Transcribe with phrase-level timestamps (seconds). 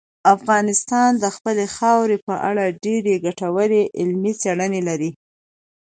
[0.35, 5.11] افغانستان د خپلې خاورې په اړه ډېرې ګټورې علمي څېړنې لري.